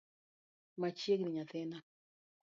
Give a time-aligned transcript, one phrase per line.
[0.79, 1.77] Machiegni nyathina.